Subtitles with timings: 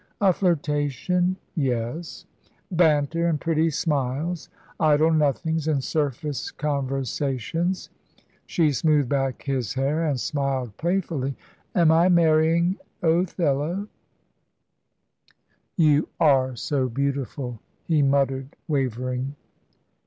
[0.19, 2.25] A flirtation, yes;
[2.71, 7.91] banter and pretty smiles, idle nothings and surface conversations."
[8.47, 11.35] She smoothed back his hair and smiled playfully.
[11.75, 13.89] "Am I marrying Othello?"
[15.77, 19.35] "You are so beautiful," he muttered, wavering.